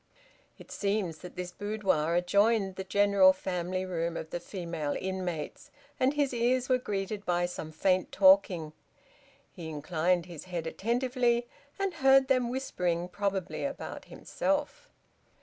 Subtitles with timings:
[0.57, 6.15] It seems that this boudoir adjoined the general family room of the female inmates, and
[6.15, 8.73] his ears were greeted by some faint talking.
[9.51, 11.45] He inclined his head attentively,
[11.77, 14.89] and heard them whispering probably about himself.